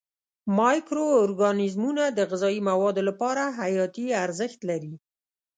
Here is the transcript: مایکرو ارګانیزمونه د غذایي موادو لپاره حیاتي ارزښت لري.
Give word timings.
مایکرو 0.57 1.05
ارګانیزمونه 1.23 2.03
د 2.09 2.19
غذایي 2.29 2.61
موادو 2.69 3.01
لپاره 3.09 3.43
حیاتي 3.59 4.05
ارزښت 4.25 4.59
لري. 4.69 4.93